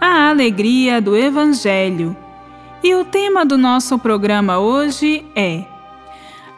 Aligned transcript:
a 0.00 0.30
alegria 0.30 1.00
do 1.00 1.14
Evangelho. 1.14 2.16
E 2.82 2.94
o 2.94 3.04
tema 3.04 3.44
do 3.44 3.58
nosso 3.58 3.98
programa 3.98 4.58
hoje 4.58 5.26
é: 5.36 5.64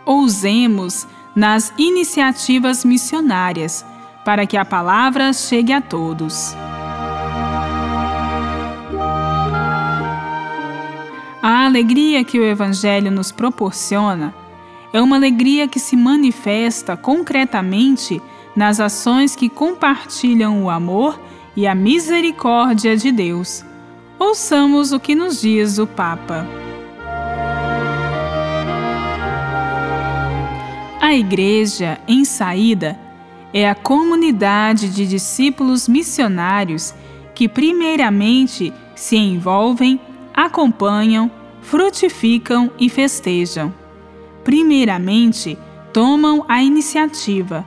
Ousemos 0.06 1.06
nas 1.34 1.72
iniciativas 1.76 2.84
missionárias 2.84 3.84
para 4.24 4.46
que 4.46 4.56
a 4.56 4.64
palavra 4.64 5.32
chegue 5.32 5.72
a 5.72 5.80
todos. 5.80 6.54
A 11.42 11.64
alegria 11.64 12.22
que 12.22 12.38
o 12.38 12.44
Evangelho 12.44 13.10
nos 13.10 13.32
proporciona 13.32 14.32
é 14.92 15.02
uma 15.02 15.16
alegria 15.16 15.66
que 15.66 15.80
se 15.80 15.96
manifesta 15.96 16.96
concretamente 16.96 18.22
nas 18.54 18.78
ações 18.78 19.34
que 19.34 19.48
compartilham 19.48 20.62
o 20.62 20.70
amor 20.70 21.18
e 21.56 21.66
a 21.66 21.74
misericórdia 21.74 22.96
de 22.96 23.12
Deus. 23.12 23.64
Ouçamos 24.18 24.92
o 24.92 25.00
que 25.00 25.14
nos 25.14 25.40
diz 25.40 25.78
o 25.78 25.86
Papa. 25.86 26.46
A 31.00 31.14
Igreja, 31.14 31.98
em 32.06 32.24
saída, 32.24 32.98
é 33.52 33.68
a 33.68 33.74
comunidade 33.74 34.88
de 34.88 35.06
discípulos 35.06 35.88
missionários 35.88 36.94
que, 37.34 37.48
primeiramente, 37.48 38.72
se 38.94 39.16
envolvem, 39.16 40.00
acompanham, 40.32 41.30
frutificam 41.60 42.70
e 42.78 42.88
festejam. 42.88 43.74
Primeiramente, 44.42 45.58
tomam 45.92 46.44
a 46.48 46.62
iniciativa. 46.62 47.66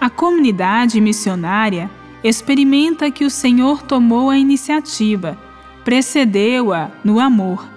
A 0.00 0.08
comunidade 0.08 1.00
missionária 1.00 1.90
experimenta 2.22 3.10
que 3.10 3.24
o 3.24 3.30
Senhor 3.30 3.82
tomou 3.82 4.30
a 4.30 4.38
iniciativa, 4.38 5.36
precedeu-a 5.84 6.90
no 7.04 7.18
amor, 7.18 7.68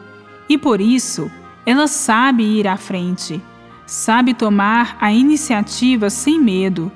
e 0.47 0.57
por 0.57 0.79
isso 0.79 1.31
ela 1.65 1.88
sabe 1.88 2.43
ir 2.43 2.67
à 2.67 2.77
frente, 2.77 3.41
sabe 3.85 4.33
tomar 4.33 4.97
a 5.01 5.11
iniciativa 5.11 6.09
sem 6.09 6.39
medo, 6.39 6.91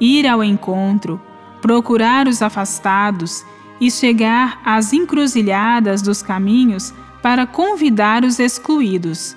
ir 0.00 0.26
ao 0.26 0.42
encontro, 0.42 1.20
procurar 1.60 2.26
os 2.26 2.40
afastados 2.40 3.44
e 3.80 3.90
chegar 3.90 4.60
às 4.64 4.92
encruzilhadas 4.92 6.00
dos 6.00 6.22
caminhos 6.22 6.94
para 7.20 7.46
convidar 7.46 8.24
os 8.24 8.38
excluídos. 8.38 9.36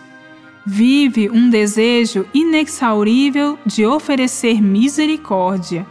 Vive 0.66 1.30
um 1.30 1.50
desejo 1.50 2.26
inexaurível 2.34 3.58
de 3.66 3.86
oferecer 3.86 4.62
misericórdia 4.62 5.86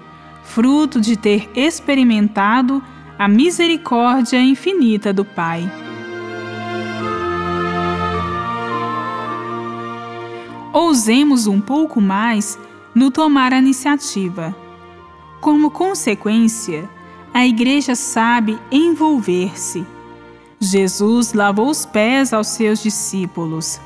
fruto 0.49 1.01
de 1.01 1.17
ter 1.17 1.51
experimentado 1.55 2.83
a 3.19 3.29
misericórdia 3.29 4.41
infinita 4.41 5.13
do 5.13 5.25
Pai. 5.25 5.71
Ousemos 10.73 11.47
um 11.47 11.61
pouco 11.61 12.01
mais 12.01 12.59
no 12.95 13.11
tomar 13.11 13.53
a 13.53 13.59
iniciativa. 13.59 14.55
Como 15.41 15.71
consequência, 15.71 16.89
a 17.35 17.47
Igreja 17.47 17.95
sabe 17.95 18.59
envolver-se. 18.71 19.87
Jesus 20.59 21.33
lavou 21.35 21.69
os 21.69 21.85
pés 21.85 22.33
aos 22.33 22.49
seus 22.49 22.83
discípulos. 22.83 23.81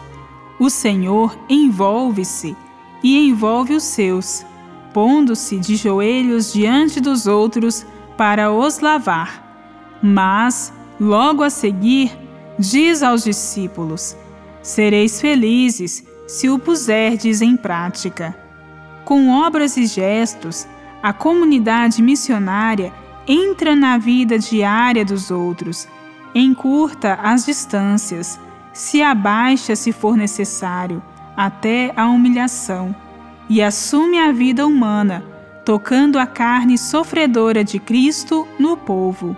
O 0.58 0.70
Senhor 0.70 1.36
envolve-se 1.48 2.56
e 3.02 3.18
envolve 3.28 3.74
os 3.74 3.82
seus 3.82 4.46
pondo-se 4.92 5.58
de 5.58 5.76
joelhos 5.76 6.52
diante 6.52 7.00
dos 7.00 7.26
outros 7.26 7.84
para 8.16 8.52
os 8.52 8.80
lavar. 8.80 9.42
Mas, 10.02 10.72
logo 11.00 11.42
a 11.42 11.50
seguir, 11.50 12.16
diz 12.58 13.02
aos 13.02 13.24
discípulos: 13.24 14.16
Sereis 14.62 15.20
felizes 15.20 16.04
se 16.26 16.48
o 16.48 16.58
puserdes 16.58 17.40
em 17.40 17.56
prática. 17.56 18.36
Com 19.04 19.30
obras 19.30 19.76
e 19.76 19.86
gestos, 19.86 20.66
a 21.02 21.12
comunidade 21.12 22.00
missionária 22.00 22.92
entra 23.26 23.74
na 23.74 23.98
vida 23.98 24.38
diária 24.38 25.04
dos 25.04 25.30
outros, 25.30 25.88
encurta 26.34 27.18
as 27.22 27.44
distâncias, 27.44 28.38
se 28.72 29.02
abaixa 29.02 29.76
se 29.76 29.92
for 29.92 30.16
necessário, 30.16 31.02
até 31.36 31.92
a 31.96 32.06
humilhação 32.06 32.94
e 33.48 33.62
assume 33.62 34.18
a 34.18 34.32
vida 34.32 34.66
humana, 34.66 35.24
tocando 35.64 36.18
a 36.18 36.26
carne 36.26 36.76
sofredora 36.76 37.62
de 37.62 37.78
Cristo 37.78 38.46
no 38.58 38.76
povo. 38.76 39.36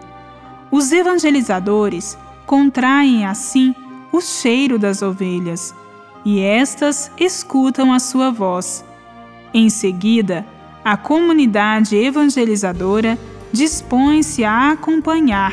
Os 0.70 0.92
evangelizadores 0.92 2.18
contraem 2.46 3.26
assim 3.26 3.74
o 4.12 4.20
cheiro 4.20 4.78
das 4.78 5.02
ovelhas, 5.02 5.74
e 6.24 6.40
estas 6.40 7.10
escutam 7.18 7.92
a 7.92 7.98
sua 7.98 8.30
voz. 8.30 8.84
Em 9.52 9.68
seguida, 9.68 10.46
a 10.84 10.96
comunidade 10.96 11.96
evangelizadora 11.96 13.18
dispõe-se 13.52 14.44
a 14.44 14.72
acompanhar. 14.72 15.52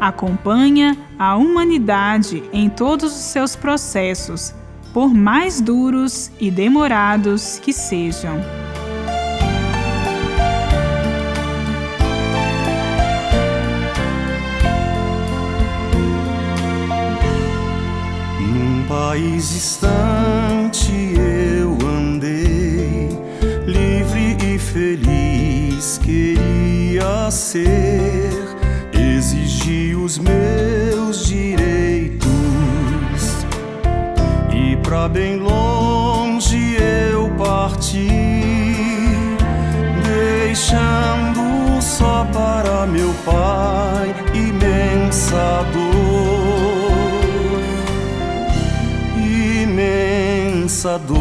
Acompanha 0.00 0.96
a 1.18 1.36
humanidade 1.36 2.42
em 2.52 2.68
todos 2.68 3.12
os 3.12 3.22
seus 3.22 3.56
processos 3.56 4.54
por 4.96 5.12
mais 5.12 5.60
duros 5.60 6.30
e 6.40 6.50
demorados 6.50 7.58
que 7.58 7.70
sejam. 7.70 8.40
Num 18.40 18.86
país 18.88 19.50
distante 19.50 20.90
eu 21.14 21.76
andei, 21.86 23.10
livre 23.66 24.38
e 24.42 24.58
feliz 24.58 25.98
queria 25.98 27.30
ser, 27.30 28.32
exigi 28.94 29.94
os 29.94 30.16
meus 30.16 30.85
pra 34.86 35.08
bem 35.08 35.36
longe 35.38 36.76
eu 36.76 37.28
parti, 37.30 38.08
deixando 40.04 41.82
só 41.82 42.24
para 42.32 42.86
meu 42.86 43.12
pai 43.24 44.14
imensa 44.32 45.66
dor, 45.72 46.92
imensa 49.18 51.00
dor. 51.00 51.16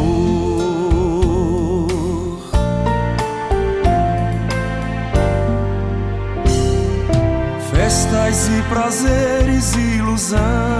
Festas 7.71 8.47
e 8.47 8.61
prazeres, 8.69 9.73
ilusão 9.73 10.74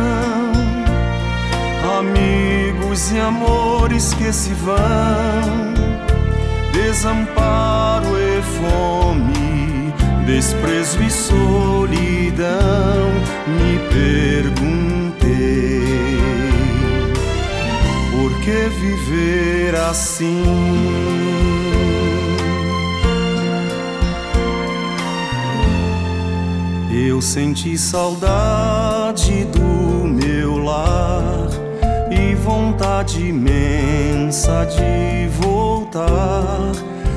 amigos 2.96 3.12
e 3.12 3.20
amores 3.20 4.14
que 4.14 4.32
se 4.32 4.54
vão, 4.54 4.76
desamparo 6.72 8.08
e 8.18 8.42
fome, 8.42 9.94
desprezo 10.26 11.04
e 11.04 11.12
solidão. 11.12 12.46
Me 13.48 13.80
perguntei 13.90 15.84
por 18.12 18.32
que 18.40 18.70
viver 18.80 19.76
assim. 19.76 20.44
Eu 27.08 27.22
senti 27.22 27.78
saudade 27.78 29.44
do 29.46 30.08
meu 30.08 30.58
lar 30.58 31.05
vontade 32.46 33.30
imensa 33.30 34.66
de 34.66 35.28
voltar. 35.42 36.74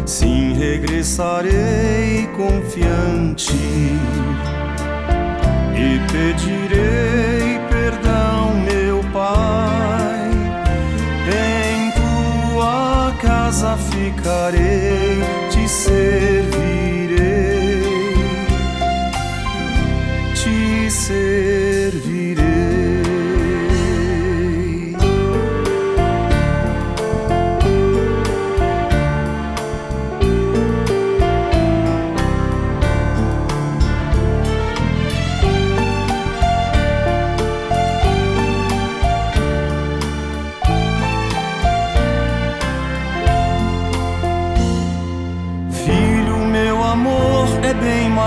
Sim, 0.06 0.54
regressarei 0.54 2.26
confiante 2.34 3.52
e 5.76 6.00
pedirei 6.10 7.58
perdão, 7.68 8.54
meu 8.54 9.04
Pai. 9.12 10.30
Em 11.28 11.90
tua 11.92 13.12
casa 13.20 13.76
ficarei. 13.76 15.07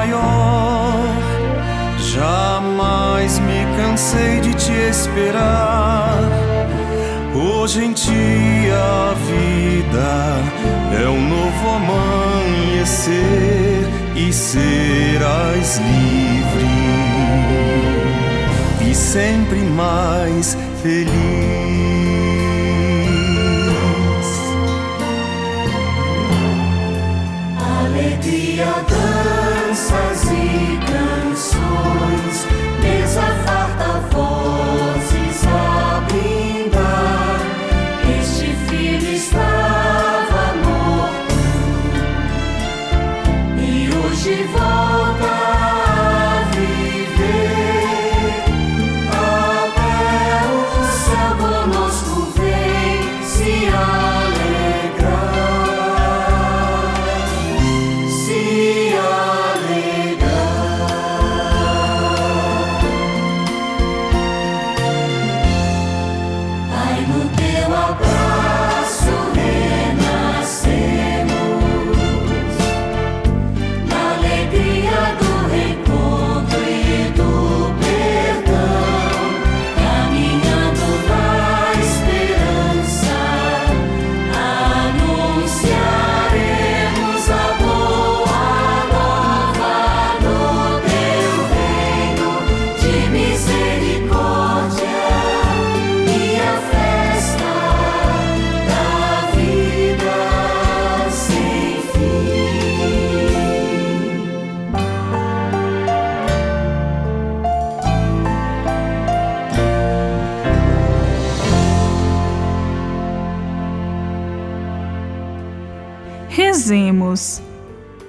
Maior. 0.01 0.97
Jamais 1.99 3.39
me 3.39 3.65
cansei 3.77 4.39
de 4.41 4.53
te 4.53 4.73
esperar. 4.89 6.19
Hoje 7.33 7.85
em 7.85 7.93
ti 7.93 8.69
a 8.73 9.13
vida 9.29 10.11
é 11.01 11.07
um 11.07 11.21
novo 11.29 11.69
amanhecer 11.79 13.11
e 14.15 14.33
serás 14.33 15.77
livre 15.77 16.71
e 18.89 18.95
sempre 18.95 19.59
mais 19.59 20.57
feliz. 20.81 21.11
Alegria, 27.79 28.73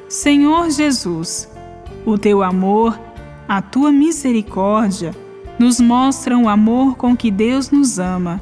Senhor 0.08 0.70
Jesus, 0.70 1.48
o 2.04 2.18
teu 2.18 2.42
amor, 2.42 2.98
a 3.48 3.60
tua 3.62 3.90
misericórdia 3.90 5.14
nos 5.58 5.80
mostram 5.80 6.44
o 6.44 6.48
amor 6.48 6.96
com 6.96 7.16
que 7.16 7.30
Deus 7.30 7.70
nos 7.70 7.98
ama. 7.98 8.40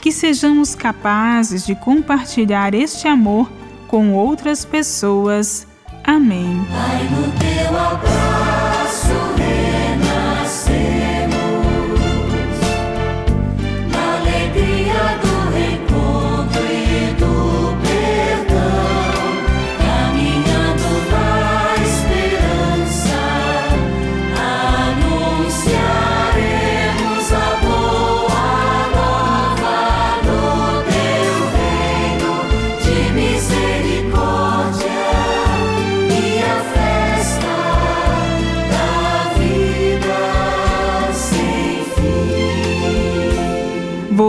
Que 0.00 0.10
sejamos 0.10 0.74
capazes 0.74 1.66
de 1.66 1.74
compartilhar 1.74 2.74
este 2.74 3.06
amor 3.06 3.50
com 3.86 4.14
outras 4.14 4.64
pessoas. 4.64 5.66
Amém. 6.04 6.64
Ai, 6.72 8.29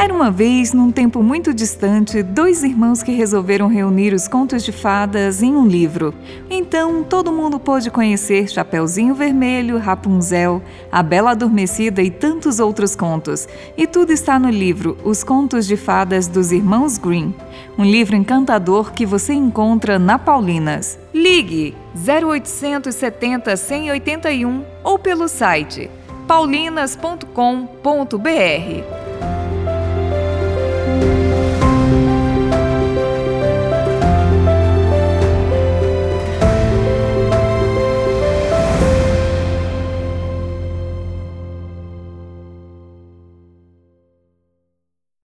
Era 0.00 0.14
uma 0.14 0.30
vez, 0.30 0.72
num 0.72 0.92
tempo 0.92 1.24
muito 1.24 1.52
distante, 1.52 2.22
dois 2.22 2.62
irmãos 2.62 3.02
que 3.02 3.10
resolveram 3.10 3.66
reunir 3.66 4.14
os 4.14 4.28
contos 4.28 4.62
de 4.62 4.70
fadas 4.70 5.42
em 5.42 5.52
um 5.52 5.66
livro. 5.66 6.14
Então, 6.48 7.02
todo 7.02 7.32
mundo 7.32 7.58
pôde 7.58 7.90
conhecer 7.90 8.48
Chapeuzinho 8.48 9.12
Vermelho, 9.12 9.76
Rapunzel, 9.76 10.62
A 10.92 11.02
Bela 11.02 11.32
Adormecida 11.32 12.00
e 12.00 12.12
tantos 12.12 12.60
outros 12.60 12.94
contos. 12.94 13.48
E 13.76 13.88
tudo 13.88 14.12
está 14.12 14.38
no 14.38 14.48
livro 14.48 14.96
Os 15.02 15.24
Contos 15.24 15.66
de 15.66 15.76
Fadas 15.76 16.28
dos 16.28 16.52
Irmãos 16.52 16.96
Green, 16.96 17.34
um 17.76 17.84
livro 17.84 18.14
encantador 18.14 18.92
que 18.92 19.04
você 19.04 19.32
encontra 19.32 19.98
na 19.98 20.16
Paulinas. 20.16 20.96
Ligue 21.12 21.74
0870 21.96 23.56
181 23.56 24.62
ou 24.84 24.96
pelo 24.96 25.26
site 25.26 25.90
paulinas.com.br. 26.28 28.97